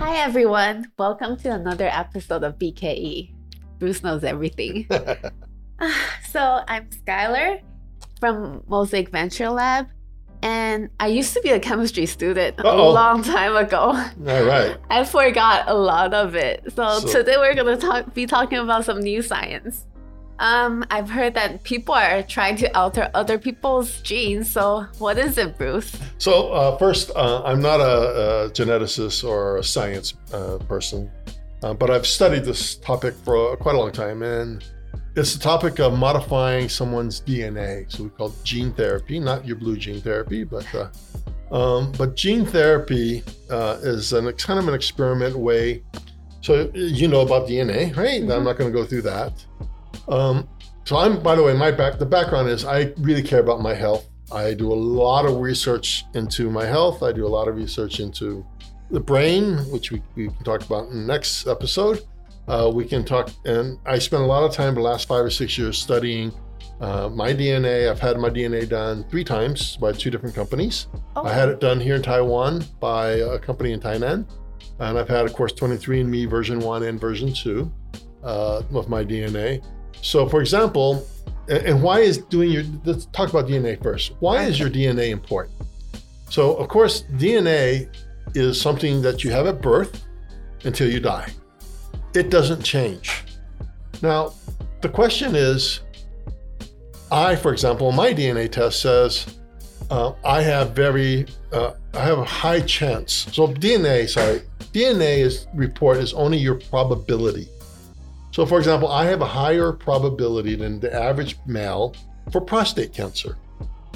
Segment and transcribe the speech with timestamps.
[0.00, 0.90] Hi, everyone.
[0.98, 3.34] Welcome to another episode of BKE.
[3.78, 4.86] Bruce knows everything.
[6.30, 7.60] so, I'm Skylar
[8.18, 9.88] from Mosaic Venture Lab,
[10.42, 12.90] and I used to be a chemistry student Uh-oh.
[12.90, 13.78] a long time ago.
[13.92, 14.76] All right.
[14.90, 16.72] I forgot a lot of it.
[16.74, 19.86] So, So- today we're going to talk, be talking about some new science.
[20.40, 24.50] Um, I've heard that people are trying to alter other people's genes.
[24.50, 25.94] So, what is it, Bruce?
[26.16, 31.10] So uh, first, uh, I'm not a, a geneticist or a science uh, person,
[31.62, 34.64] uh, but I've studied this topic for quite a long time, and
[35.14, 37.90] it's the topic of modifying someone's DNA.
[37.92, 40.88] So we call it gene therapy, not your blue gene therapy, but uh,
[41.54, 45.82] um, but gene therapy uh, is an kind of an experiment way.
[46.40, 48.22] So you know about DNA, right?
[48.22, 49.32] I'm not going to go through that.
[50.10, 50.48] Um,
[50.84, 53.74] so I'm, by the way, my back the background is I really care about my
[53.74, 54.06] health.
[54.32, 57.02] I do a lot of research into my health.
[57.02, 58.44] I do a lot of research into
[58.90, 62.02] the brain, which we, we can talk about in the next episode.
[62.48, 65.30] Uh, we can talk, and I spent a lot of time the last five or
[65.30, 66.32] six years studying
[66.80, 67.88] uh, my DNA.
[67.88, 70.88] I've had my DNA done three times by two different companies.
[71.14, 74.26] Oh, I had it done here in Taiwan by a company in Tainan.
[74.80, 77.70] And I've had, of course, 23andMe version 1 and version 2
[78.24, 79.62] uh, of my DNA.
[80.02, 81.06] So, for example,
[81.48, 84.12] and why is doing your, let's talk about DNA first.
[84.20, 85.56] Why is your DNA important?
[86.30, 87.88] So, of course, DNA
[88.34, 90.04] is something that you have at birth
[90.64, 91.32] until you die,
[92.14, 93.24] it doesn't change.
[94.02, 94.32] Now,
[94.80, 95.80] the question is
[97.10, 99.38] I, for example, my DNA test says
[99.90, 103.26] uh, I have very, uh, I have a high chance.
[103.32, 107.48] So DNA, sorry, DNA is report is only your probability.
[108.32, 111.94] So, for example, I have a higher probability than the average male
[112.30, 113.36] for prostate cancer.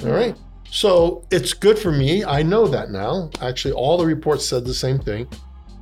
[0.03, 0.35] All right.
[0.69, 2.25] So it's good for me.
[2.25, 3.29] I know that now.
[3.41, 5.27] Actually, all the reports said the same thing.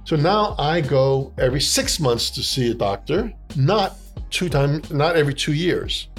[0.06, 3.98] So now I go every six months to see a doctor, not
[4.30, 6.10] two times, not every two years.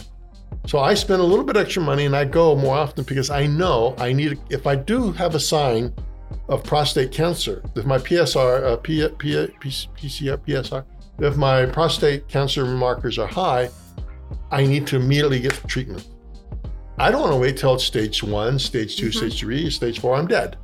[0.66, 3.46] So I spend a little bit extra money and I go more often because I
[3.46, 5.92] know I need, if I do have a sign
[6.48, 10.84] of prostate cancer, if my PSR, uh, P, P, P, PCR, PSR,
[11.18, 13.70] if my prostate cancer markers are high,
[14.50, 16.06] I need to immediately get treatment.
[16.98, 19.14] I don't want to wait till it's stage one, stage 2 Mhm.
[19.14, 20.56] stage three, stage four, I'm dead.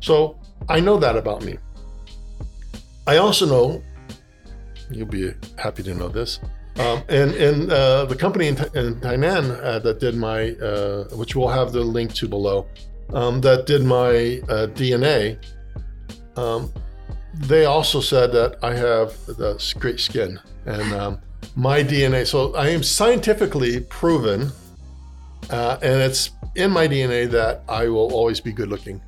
[0.00, 0.36] So
[0.68, 1.58] I know that about me.
[3.06, 3.82] I also know,
[4.90, 6.40] you'll be happy to know this,
[6.78, 11.34] um, and and uh, the company in, in Tainan uh, that did my, uh, which
[11.36, 12.66] we'll have the link to below,
[13.12, 15.38] um, that did my uh, DNA,
[16.36, 16.72] um,
[17.34, 21.18] they also said that I have the great skin and um,
[21.56, 22.26] my DNA.
[22.26, 24.50] So I am scientifically proven,
[25.50, 29.00] uh, and it's in my DNA that I will always be good looking.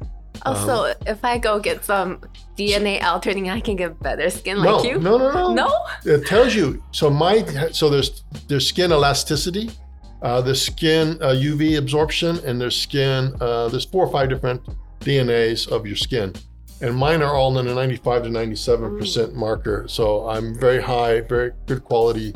[0.44, 2.18] Also, Um, if I go get some
[2.56, 4.98] DNA altering, I can get better skin no, like you.
[4.98, 5.72] no, no, no, No?
[6.04, 6.82] It tells you.
[6.90, 9.70] So my so there's there's skin elasticity,
[10.22, 13.34] uh, there's skin uh, UV absorption, and there's skin.
[13.40, 14.60] Uh, there's four or five different
[15.00, 16.32] DNAs of your skin,
[16.82, 19.86] and mine are all in the 95 to 97 percent marker.
[19.88, 22.34] So I'm very high, very good quality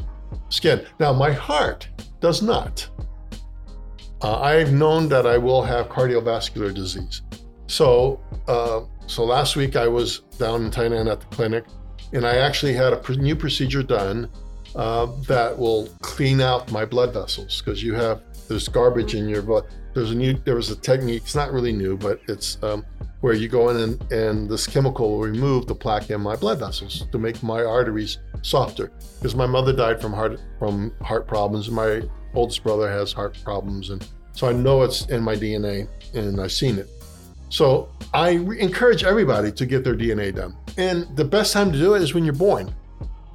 [0.48, 0.86] skin.
[1.00, 1.88] Now my heart
[2.20, 2.88] does not.
[4.22, 7.22] Uh, I've known that I will have cardiovascular disease.
[7.66, 11.64] So, uh, so last week I was down in Tainan at the clinic,
[12.12, 14.30] and I actually had a pr- new procedure done
[14.74, 19.42] uh, that will clean out my blood vessels because you have there's garbage in your
[19.42, 19.64] blood.
[19.92, 21.22] There's a new there was a technique.
[21.24, 22.86] It's not really new, but it's um,
[23.20, 26.58] where you go in and, and this chemical will remove the plaque in my blood
[26.58, 28.92] vessels to make my arteries softer.
[29.18, 32.02] Because my mother died from heart from heart problems, and my
[32.34, 36.52] oldest brother has heart problems, and so I know it's in my DNA, and I've
[36.52, 36.88] seen it.
[37.48, 40.56] So I re- encourage everybody to get their DNA done.
[40.76, 42.74] And the best time to do it is when you're born.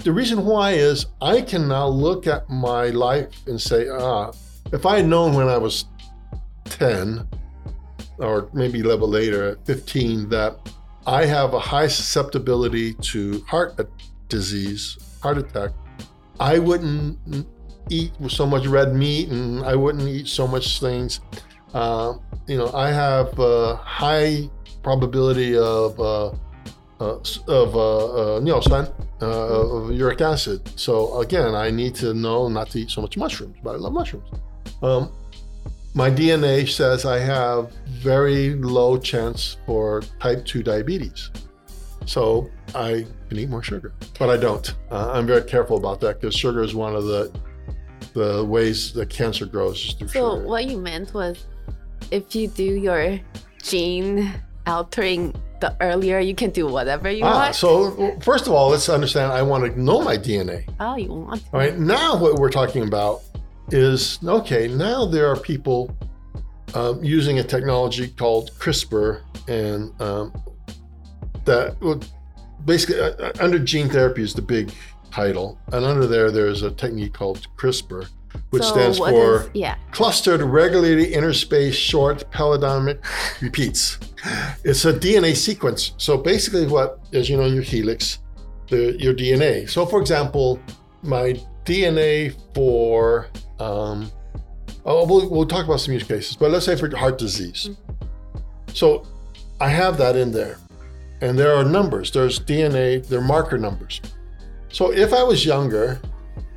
[0.04, 4.32] The reason why is I can now look at my life and say, ah,
[4.72, 5.86] if I had known when I was
[6.66, 7.28] 10
[8.22, 10.58] or maybe level later at 15 that
[11.06, 13.80] I have a high susceptibility to heart
[14.30, 15.72] disease, heart attack,
[16.40, 17.18] I wouldn't
[17.90, 21.20] eat so much red meat and I wouldn't eat so much things.
[21.74, 22.14] Uh,
[22.48, 24.50] you know, I have a high
[24.84, 26.32] probability of uh,
[27.00, 30.62] uh, of uh, uh,uh, of uric acid.
[30.80, 33.94] So again, I need to know not to eat so much mushrooms, but I love
[33.94, 34.30] mushrooms.
[34.82, 35.12] Um,
[35.94, 41.30] my DNA says I have very low chance for type 2 diabetes.
[42.06, 44.74] So I can eat more sugar, but I don't.
[44.90, 47.32] Uh, I'm very careful about that because sugar is one of the
[48.14, 50.48] the ways that cancer grows is through So sugar.
[50.48, 51.46] what you meant was
[52.10, 53.20] if you do your
[53.64, 54.34] gene
[54.68, 57.56] altering the earlier you can do whatever you Ah, want.
[57.56, 59.32] so first of all, let's understand.
[59.32, 60.66] I want to know my DNA.
[60.80, 61.44] oh, you want?
[61.54, 61.78] All right.
[61.78, 63.22] Now, what we're talking about
[63.72, 64.68] is okay.
[64.68, 65.96] Now there are people
[66.74, 70.34] um, using a technology called CRISPR, and um,
[71.46, 72.00] that well,
[72.66, 74.72] basically uh, uh, under gene therapy is the big
[75.12, 78.08] title, and under there there's a technique called CRISPR,
[78.52, 79.76] which So stands for is- yeah.
[79.92, 83.00] clustered regulated interspace short palindromic
[83.42, 84.00] repeats.
[84.64, 85.94] It's a DNA sequence.
[85.98, 88.20] So basically, what as you know, in your helix,
[88.70, 89.70] the, your DNA.
[89.70, 90.60] So, for example,
[91.04, 93.28] my DNA for
[93.60, 94.12] um,
[94.86, 97.70] oh, we'll, we'll talk about some use cases, but let's say for heart disease.
[98.74, 99.06] So,
[99.60, 100.58] I have that in there,
[101.22, 102.12] and there are numbers.
[102.12, 103.06] There's DNA.
[103.06, 104.02] There are marker numbers.
[104.70, 106.02] So, if I was younger,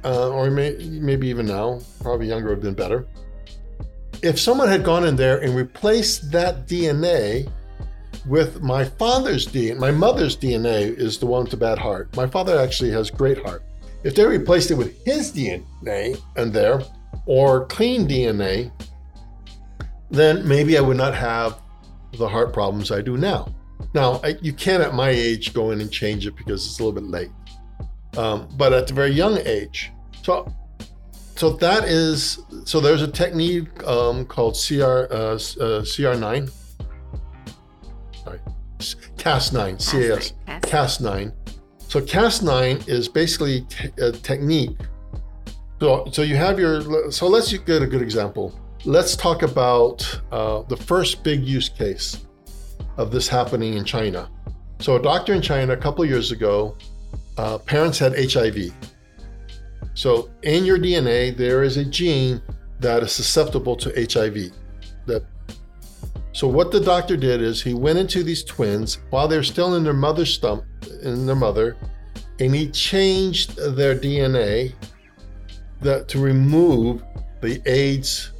[0.04, 3.06] uh, or may, maybe even now, probably younger would have been better.
[4.22, 7.50] If someone had gone in there and replaced that DNA
[8.26, 12.14] with my father's DNA, my mother's DNA is the one with the bad heart.
[12.16, 13.62] My father actually has great heart.
[14.04, 16.82] If they replaced it with his DNA and there,
[17.26, 18.70] or clean DNA,
[20.10, 21.58] then maybe I would not have
[22.18, 23.52] the heart problems I do now.
[23.94, 26.84] Now, I, you can at my age go in and change it because it's a
[26.84, 27.30] little bit late.
[28.16, 29.90] Um, but at the very young age,
[30.22, 30.52] so
[31.36, 35.36] so that is so there's a technique um, called CR uh, uh,
[35.82, 36.50] CR9.
[38.22, 38.38] Sorry,
[38.78, 41.32] S- Cas9, CAS, Cas9.
[42.00, 42.00] Cas9.
[42.00, 44.76] So Cas9 is basically te- a technique.
[45.80, 48.58] So so you have your so let's get a good example.
[48.84, 52.26] Let's talk about uh, the first big use case
[52.96, 54.28] of this happening in China.
[54.80, 56.76] So a doctor in China a couple years ago,
[57.38, 58.72] uh, parents had HIV.
[59.94, 62.42] So in your DNA, there is a gene
[62.80, 64.52] that is susceptible to HIV.
[66.34, 69.76] That so what the doctor did is he went into these twins while they're still
[69.76, 70.64] in their mother's stump,
[71.02, 71.76] in their mother,
[72.40, 74.72] and he changed their DNA
[75.80, 77.02] that to remove
[77.40, 78.32] the AIDS,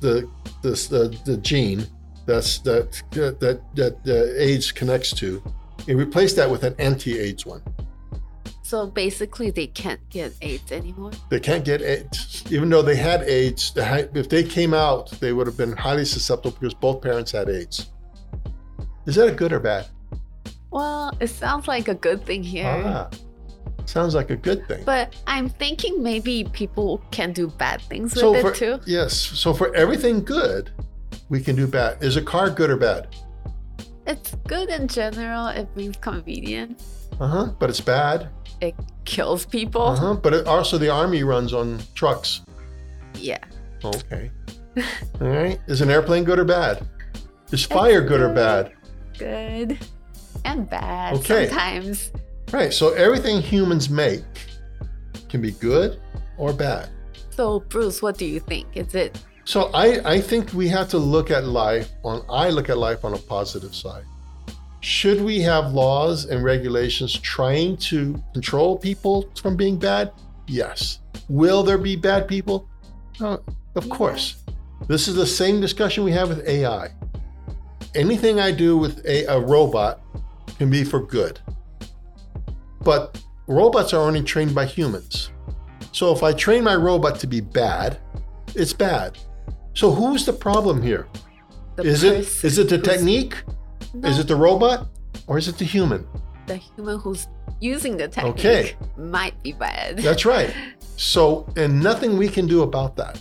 [0.00, 0.28] the
[0.62, 1.86] this the, the gene
[2.24, 5.42] that's that that that uh, AIDS connects to.
[5.84, 7.60] He replaced that with an anti-AIDS one.
[8.64, 11.10] So basically, they can't get AIDS anymore.
[11.28, 13.72] They can't get AIDS, even though they had AIDS.
[13.76, 17.90] If they came out, they would have been highly susceptible because both parents had AIDS.
[19.04, 19.86] Is that a good or bad?
[20.70, 22.64] Well, it sounds like a good thing here.
[22.66, 23.10] Ah,
[23.84, 24.82] sounds like a good thing.
[24.86, 28.80] But I'm thinking maybe people can do bad things with so it too.
[28.86, 30.70] yes, so for everything good,
[31.28, 32.02] we can do bad.
[32.02, 33.14] Is a car good or bad?
[34.06, 35.48] It's good in general.
[35.48, 37.08] It means convenience.
[37.20, 37.46] Uh huh.
[37.58, 38.30] But it's bad.
[38.64, 38.74] It
[39.04, 39.82] kills people.
[39.82, 40.14] Uh huh.
[40.14, 42.40] But it, also the army runs on trucks.
[43.14, 43.38] Yeah.
[43.84, 44.30] Okay.
[45.20, 45.60] All right.
[45.68, 46.86] Is an airplane good or bad?
[47.52, 48.72] Is fire good or bad?
[49.18, 49.78] Good
[50.44, 51.46] and bad Okay.
[51.46, 52.10] sometimes.
[52.52, 52.72] Right.
[52.72, 54.24] So everything humans make
[55.28, 56.00] can be good
[56.38, 56.88] or bad.
[57.30, 58.66] So, Bruce, what do you think?
[58.74, 62.68] Is it So I, I think we have to look at life on I look
[62.70, 64.04] at life on a positive side.
[64.84, 70.12] Should we have laws and regulations trying to control people from being bad?
[70.46, 71.00] Yes.
[71.30, 72.68] Will there be bad people?
[73.18, 73.38] Uh,
[73.76, 74.44] of course.
[74.86, 76.90] This is the same discussion we have with AI.
[77.94, 80.02] Anything I do with a, a robot
[80.58, 81.40] can be for good.
[82.82, 85.30] But robots are only trained by humans.
[85.92, 87.96] So if I train my robot to be bad,
[88.54, 89.16] it's bad.
[89.72, 91.08] So who's the problem here?
[91.76, 93.42] the Is it is it the technique?
[93.94, 94.86] No, Is it the robot?
[95.26, 96.06] Or is it the human?
[96.46, 97.26] the human who's
[97.60, 98.74] using the technique Okay.
[98.98, 99.96] might be bad.
[99.98, 100.52] That's right.
[100.96, 103.18] So and nothing we can do about that.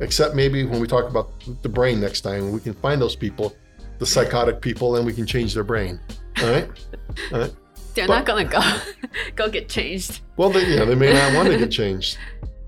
[0.00, 1.30] Except maybe when we talk about
[1.62, 3.56] the brain next time, we can find those people,
[3.98, 5.98] the psychotic people, and we can change their brain.
[6.42, 6.68] All right?
[7.32, 7.52] All right.
[7.94, 8.60] They're but- not gonna go
[9.34, 10.20] go get changed.
[10.36, 12.18] Well, they, yeah, they may not want to get changed,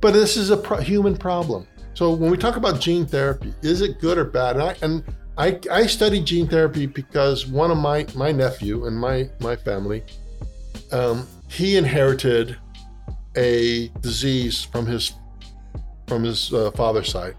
[0.00, 1.66] but this is a pro- human problem.
[1.94, 4.56] So when we talk about gene therapy, is it good or bad?
[4.56, 5.04] And I, and
[5.38, 10.02] I, I studied gene therapy because one of my my nephew and my my family,
[10.90, 12.56] um, he inherited
[13.36, 15.12] a disease from his
[16.06, 17.36] from his uh, father's side,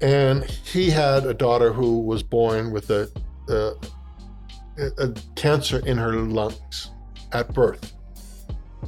[0.00, 3.10] and he had a daughter who was born with a,
[3.48, 3.72] a,
[4.98, 6.90] a cancer in her lungs
[7.32, 7.92] at birth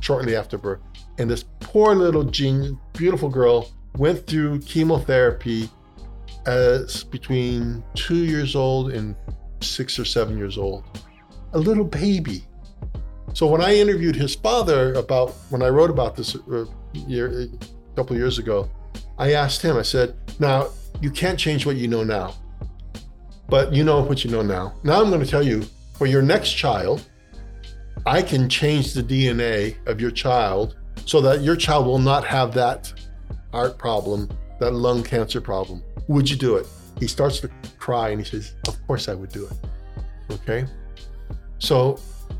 [0.01, 0.81] shortly after birth.
[1.19, 5.69] And this poor little genius, beautiful girl went through chemotherapy
[6.47, 9.15] as between two years old and
[9.61, 10.85] six or seven years old.
[11.53, 12.45] A little baby.
[13.35, 17.95] So when I interviewed his father about when I wrote about this a year, a
[17.97, 18.69] couple of years ago,
[19.19, 19.77] I asked him.
[19.77, 20.69] I said, "Now
[21.01, 22.35] you can't change what you know now,
[23.49, 24.75] But you know what you know now.
[24.83, 25.63] Now I'm going to tell you
[25.99, 27.07] for your next child,
[28.07, 32.55] I can change the DNA of your child so that your child will not have
[32.55, 32.93] that
[33.53, 34.29] heart problem,
[34.63, 35.83] that lung cancer problem.
[36.09, 36.67] Would you do it?
[36.99, 40.33] He starts to cry and he says, Of course I would do it.
[40.35, 40.67] Okay.
[41.59, 41.99] So,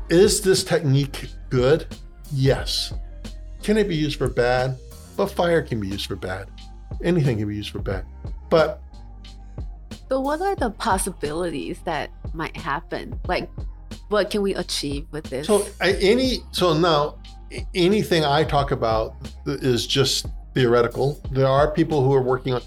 [0.09, 1.85] is this technique good?
[2.31, 2.93] Yes.
[3.61, 4.77] Can it be used for bad?
[5.15, 6.47] But fire can be used for bad.
[7.03, 8.05] Anything can be used for bad.
[8.49, 8.81] But
[10.07, 13.19] But what are the possibilities that might happen?
[13.27, 13.49] Like,
[14.09, 15.47] what can we achieve with this?
[15.47, 17.19] so any so now
[17.75, 19.15] anything I talk about
[19.45, 21.19] is just theoretical.
[21.31, 22.61] There are people who are working on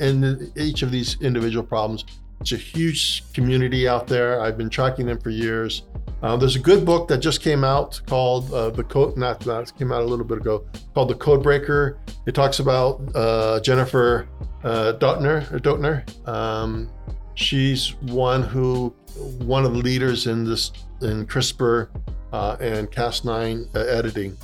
[0.00, 2.04] in each of these individual problems.
[2.40, 4.40] It's a huge community out there.
[4.40, 5.82] I've been tracking them for years.
[6.22, 9.16] Uh, there's a good book that just came out called uh, the code.
[9.16, 10.64] Not that came out a little bit ago.
[10.94, 11.98] Called the Code Breaker.
[12.26, 14.28] It talks about uh, Jennifer
[14.64, 16.28] uh, or Doudna.
[16.28, 16.90] Um,
[17.34, 18.94] she's one who
[19.38, 21.88] one of the leaders in this in CRISPR
[22.32, 24.36] uh, and Cas9 uh, editing.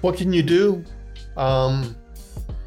[0.00, 0.84] What can you do?
[1.36, 1.96] Um,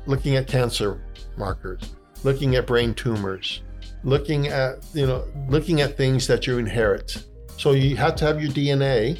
[0.06, 1.02] looking at cancer
[1.38, 3.62] markers, looking at brain tumors,
[4.04, 7.26] looking at you know looking at things that you inherit.
[7.58, 9.20] So you have to have your DNA.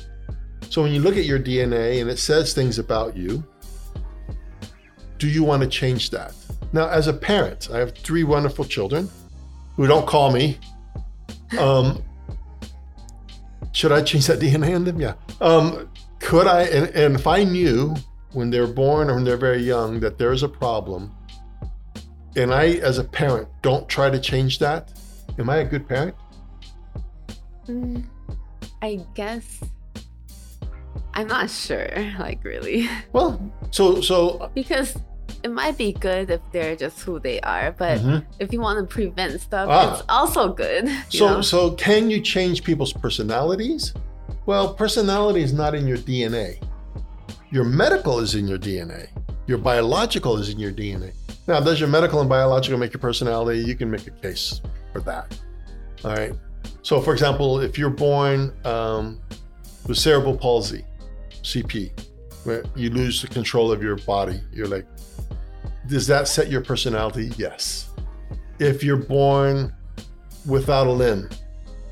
[0.70, 3.44] So when you look at your DNA and it says things about you,
[5.18, 6.34] do you want to change that?
[6.74, 9.10] Now, as a parent, I have three wonderful children
[9.76, 10.58] who don't call me.
[11.58, 12.04] Um,
[13.72, 15.00] should I change that DNA in them?
[15.00, 15.14] Yeah.
[15.42, 15.90] Um,
[16.20, 16.64] could I?
[16.64, 17.96] And, and if I knew
[18.36, 21.12] when they're born or when they're very young that there is a problem,
[22.36, 24.92] and I, as a parent, don't try to change that,
[25.40, 26.14] am I a good parent?
[27.68, 28.04] Mm,
[28.82, 29.62] I guess.
[31.14, 31.90] I'm not sure,
[32.20, 32.90] like, really.
[33.14, 33.40] Well,
[33.72, 34.98] so so Because
[35.44, 38.26] it might be good if they're just who they are, but Mhm.
[38.40, 39.94] if you want to prevent stuff, Ah.
[39.94, 40.90] it's also good.
[41.10, 41.42] So know?
[41.42, 43.94] so can you change people's personalities?
[44.46, 46.60] Well, personality is not in your DNA.
[47.56, 49.08] Your medical is in your DNA.
[49.48, 51.14] Your biological is in your DNA.
[51.48, 53.62] Now, does your medical and biological make your personality?
[53.62, 54.60] You can make a case
[54.92, 55.40] for that.
[56.04, 56.34] All right.
[56.82, 59.22] So, for example, if you're born um,
[59.88, 60.84] with cerebral palsy,
[61.44, 61.98] CP,
[62.44, 64.86] where you lose the control of your body, you're like,
[65.88, 67.32] does that set your personality?
[67.38, 67.90] Yes.
[68.60, 69.74] If you're born
[70.46, 71.30] without a limb,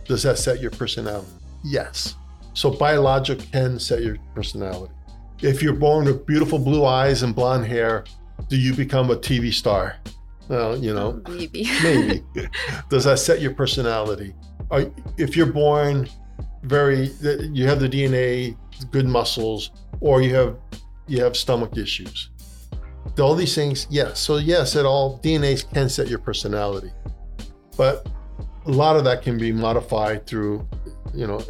[0.04, 1.32] does that set your personality?
[1.64, 2.16] Yes.
[2.54, 4.92] So biologic can set your personality.
[5.42, 8.06] If you're born with beautiful blue eyes and blonde hair,
[8.50, 9.98] do you become a TV star?
[10.48, 11.68] Well, you know, maybe.
[11.84, 12.24] maybe.
[12.90, 14.34] Does that set your personality?
[14.70, 16.10] Or if you're born
[16.64, 18.58] very, you have the DNA,
[18.92, 20.58] good muscles, or you have
[21.08, 22.30] you have stomach issues.
[23.20, 24.20] All these things, yes.
[24.20, 26.92] So yes, it all DNAs can set your personality,
[27.78, 28.08] but
[28.66, 30.68] a lot of that can be modified through,
[31.14, 31.42] you know,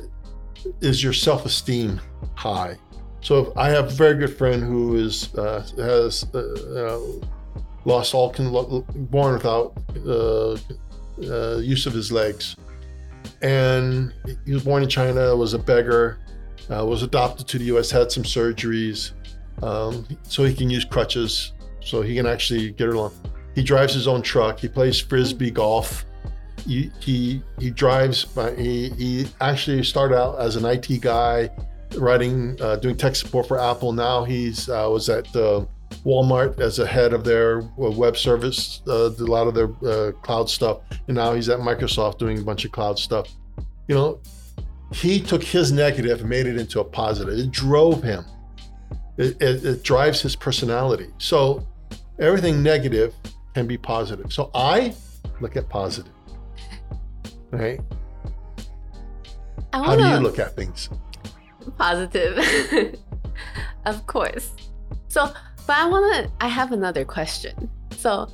[0.81, 2.01] is your self-esteem
[2.35, 2.77] high?
[3.23, 6.99] So I have a very good friend who is uh, has uh, uh,
[7.85, 8.51] lost all con-
[9.09, 9.73] born without
[10.05, 10.57] uh,
[11.31, 12.57] uh, use of his legs,
[13.41, 14.13] and
[14.45, 16.17] he was born in China, was a beggar,
[16.69, 19.11] was adopted to the U.S., had some surgeries,
[19.61, 23.13] um, so he can use crutches, so he can actually get along.
[23.55, 24.59] He drives his own truck.
[24.59, 26.05] He plays frisbee golf.
[26.65, 28.25] He he, he drives.
[28.25, 31.49] by- He he actually started out as an IT guy,
[31.97, 33.93] writing, uh, doing tech support for Apple.
[33.93, 35.65] Now he's uh, was at uh,
[36.05, 39.69] Walmart as a head of their uh, web service, uh, did a lot of their
[39.89, 43.29] uh, cloud stuff, and now he's at Microsoft doing a bunch of cloud stuff.
[43.87, 44.21] You know,
[44.93, 47.37] he took his negative and made it into a positive.
[47.37, 48.25] It drove him.
[49.17, 51.07] It, it, it drives his personality.
[51.17, 51.67] So
[52.19, 53.13] everything negative
[53.53, 54.33] can be positive.
[54.33, 54.95] So I
[55.39, 56.11] look at positive.
[57.51, 57.79] Right?
[59.71, 60.89] How do you look at things?
[61.77, 62.95] Positive.
[63.85, 64.51] of course.
[65.07, 65.31] So,
[65.67, 67.69] but I want to, I have another question.
[67.91, 68.27] So,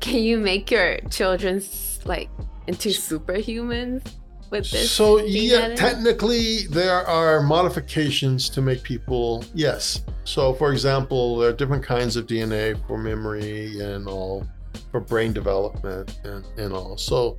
[0.00, 1.62] can you make your children
[2.04, 2.28] like
[2.66, 4.06] into superhumans
[4.50, 4.90] with this?
[4.90, 10.02] So yeah, technically there are modifications to make people yes.
[10.24, 14.46] So for example, there are different kinds of DNA for memory and all,
[14.90, 16.96] for brain development and, and all.
[16.96, 17.38] So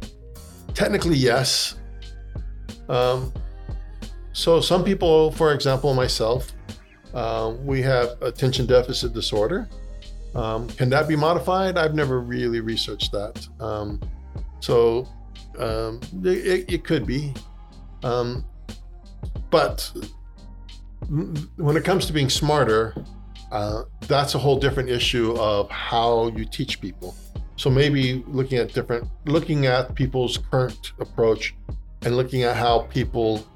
[0.73, 1.75] technically yes.
[2.89, 3.33] Um,
[4.35, 6.51] so some people, for example, myself,
[7.13, 9.69] uh, we have attention deficit disorder.
[10.35, 11.77] Um, can that be modified?
[11.77, 13.47] I've never really researched that.
[13.61, 14.01] Um,
[14.59, 15.07] so
[15.57, 17.33] um, it, it could be.
[18.03, 18.45] Um,
[19.49, 19.89] but
[21.55, 22.93] when it comes to being smarter,
[23.53, 27.15] uh, that's a whole different issue of how you teach people.
[27.55, 31.55] So maybe looking at different, looking at people's current approach
[32.01, 33.47] and looking at how people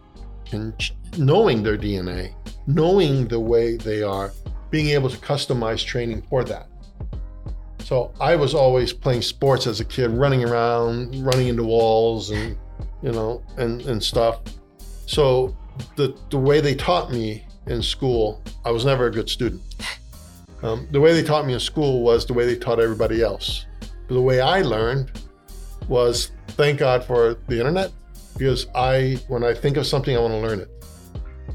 [0.49, 0.73] can,
[1.17, 2.33] knowing their DNA,
[2.67, 4.31] knowing the way they are,
[4.69, 6.67] being able to customize training for that.
[7.83, 12.55] So I was always playing sports as a kid, running around, running into walls and,
[13.01, 14.41] you know, and, and stuff.
[15.07, 15.57] So
[15.95, 19.61] the, the way they taught me in school, I was never a good student.
[20.61, 23.65] Um, the way they taught me in school was the way they taught everybody else.
[23.79, 25.11] But the way I learned
[25.87, 27.91] was thank God for the internet
[28.39, 30.69] because I, when I think of something, I want to learn it.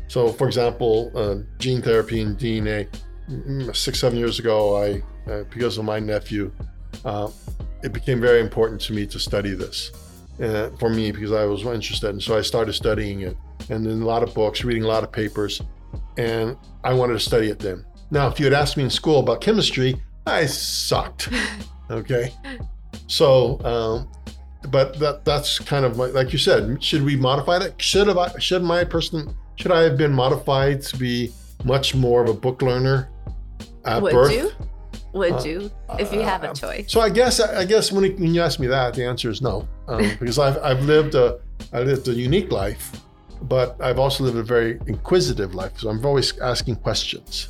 [0.07, 2.87] So, for example, uh, gene therapy and DNA.
[3.29, 6.53] mm, Six, seven years ago, I, uh, because of my nephew,
[7.07, 7.31] uh,
[7.83, 9.93] it became very important to me to study this
[10.41, 12.11] uh, for me because I was interested.
[12.11, 13.37] And so I started studying it
[13.71, 15.62] and then a lot of books, reading a lot of papers,
[16.19, 17.85] and I wanted to study it then.
[18.11, 21.31] Now, if you had asked me in school about chemistry, I sucked.
[21.91, 22.33] Okay.
[23.09, 24.11] So, um,
[24.71, 26.83] but that that's kind of like, like you said.
[26.83, 27.80] Should we modify that?
[27.80, 31.33] Should have I, should my person should I have been modified to be
[31.64, 33.09] much more of a book learner
[33.85, 34.33] at Would birth?
[34.33, 34.50] you?
[35.12, 35.71] Would Uh, you?
[35.99, 36.90] If you have Uh, a choice.
[36.90, 39.40] So I guess I guess when, it, when you ask me that, the answer is
[39.40, 41.38] no, um, because I've I've lived a
[41.73, 42.90] I lived a unique life,
[43.42, 45.73] but I've also lived a very inquisitive life.
[45.78, 47.49] So I'm always asking questions,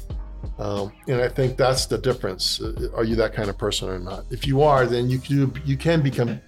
[0.59, 2.61] um, and I think that's the difference.
[2.61, 4.25] Uh, Are you that kind of person or not?
[4.31, 6.41] If you are, then you can you can become.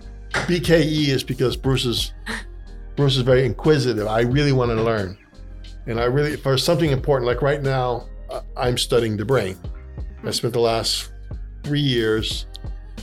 [0.47, 2.13] BKE is because Bruce is
[2.97, 4.07] Bruce is very inquisitive.
[4.07, 5.19] I really want to learn,
[5.87, 8.09] and I really for something important like right now,
[8.57, 9.57] I'm studying the brain.
[10.25, 11.13] I spent the last
[11.63, 12.47] three years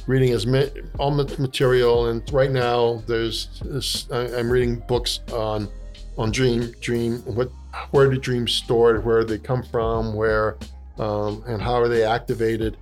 [0.07, 0.63] reading as ma-
[0.99, 5.69] all the material, and right now there's this, I, I'm reading books on
[6.17, 7.49] on dream dream what
[7.91, 10.57] where do dreams stored, where they come from, where
[10.99, 12.77] um, and how are they activated.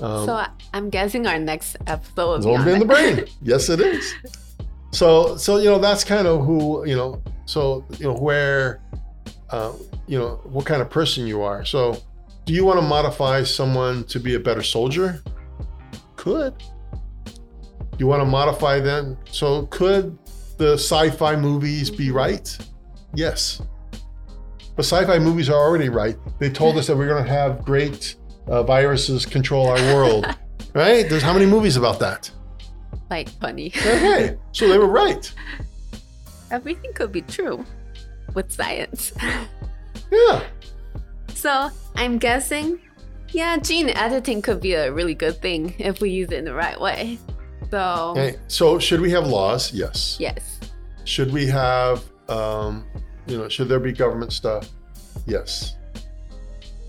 [0.00, 3.24] Um, so I'm guessing our next episode will be in the brain.
[3.42, 4.14] yes, it is.
[4.92, 7.22] So, so you know, that's kind of who you know.
[7.48, 8.82] So, you know, where,
[9.48, 9.72] uh,
[10.06, 11.64] you know, what kind of person you are.
[11.64, 11.96] So,
[12.44, 15.22] do you want to modify someone to be a better soldier?
[16.16, 16.62] Could.
[17.96, 19.16] You want to modify them?
[19.30, 20.18] So, could
[20.58, 22.54] the sci-fi movies be right?
[23.14, 23.62] Yes.
[24.76, 26.18] But sci-fi movies are already right.
[26.38, 28.16] They told us that we're going to have great
[28.48, 30.26] uh, viruses control our world.
[30.74, 31.08] right?
[31.08, 32.30] There's how many movies about that?
[33.10, 33.72] like funny.
[33.74, 35.32] Okay, so they were right.
[36.50, 37.64] Everything could be true
[38.34, 39.12] with science.
[40.10, 40.42] Yeah.
[41.34, 42.80] So I'm guessing,
[43.28, 46.54] yeah, gene editing could be a really good thing if we use it in the
[46.54, 47.18] right way.
[47.70, 49.70] So Okay, so should we have laws?
[49.74, 50.16] Yes.
[50.18, 50.60] yes,
[51.04, 52.86] Should we have, um,
[53.26, 54.70] you know, should there be government stuff?
[55.26, 55.76] Yes.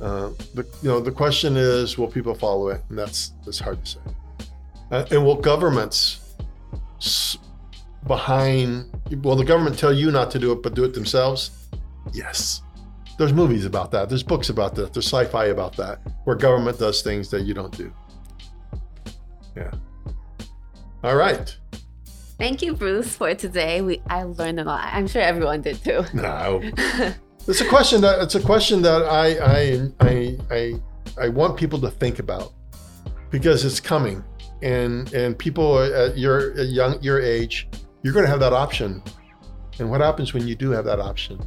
[0.01, 2.81] Uh, the you know the question is, will people follow it?
[2.89, 3.99] And that's that's hard to say.
[4.91, 6.35] Uh, and will governments
[6.97, 7.37] s-
[8.07, 8.85] behind?
[9.23, 11.51] Will the government tell you not to do it, but do it themselves?
[12.13, 12.61] Yes.
[13.17, 14.07] There's movies about that.
[14.07, 14.93] There's books about that.
[14.93, 17.91] There's sci-fi about that, where government does things that you don't do.
[19.57, 19.71] Yeah.
[21.03, 21.55] All right.
[22.37, 23.81] thank you, Bruce, for today.
[23.81, 24.87] We I learned a lot.
[24.93, 26.03] I'm sure everyone did too.
[26.13, 26.61] No.
[27.47, 30.73] It's a question that it's a question that I I I I,
[31.25, 32.53] I want people to think about
[33.31, 34.23] because it's coming,
[34.61, 37.67] and and people at your at young your age,
[38.03, 39.01] you're going to have that option.
[39.79, 41.39] And what happens when you do have that option?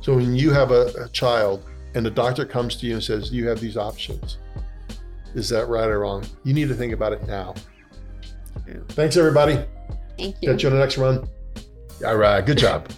[0.00, 1.62] So when you have a, a child
[1.94, 4.38] and the doctor comes to you and says you have these options,
[5.34, 6.24] is that right or wrong?
[6.42, 7.54] You need to think about it now.
[8.64, 8.84] True.
[8.90, 9.62] Thanks everybody.
[10.18, 10.50] Thank you.
[10.50, 11.28] Catch you on the next run.
[12.06, 12.44] All right.
[12.44, 12.90] Good job.